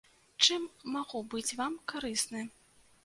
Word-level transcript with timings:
Чым 0.45 0.63
магу 0.95 1.21
быць 1.35 1.55
вам 1.63 1.77
карысны? 1.93 2.41